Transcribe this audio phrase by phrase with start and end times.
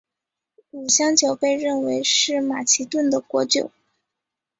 [0.71, 3.69] 乳香酒被认为是马其顿的国酒。